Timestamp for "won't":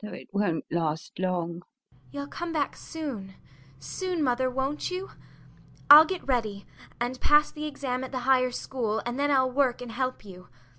0.33-0.65, 4.49-4.89